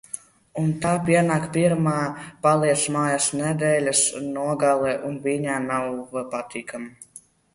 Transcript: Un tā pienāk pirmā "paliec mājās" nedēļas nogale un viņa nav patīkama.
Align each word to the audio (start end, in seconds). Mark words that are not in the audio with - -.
Un 0.59 0.69
tā 0.83 0.93
pienāk 1.09 1.43
pirmā 1.57 1.91
"paliec 2.47 2.85
mājās" 2.95 3.27
nedēļas 3.43 4.01
nogale 4.39 4.97
un 5.11 5.21
viņa 5.27 5.61
nav 5.69 5.93
patīkama. 6.35 7.23